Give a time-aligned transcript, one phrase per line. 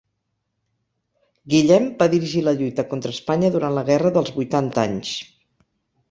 [1.53, 5.13] Guillem va dirigir la lluita contra Espanya durant la Guerra dels Vuitanta Anys.